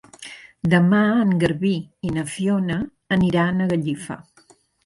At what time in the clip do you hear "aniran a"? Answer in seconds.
3.19-3.73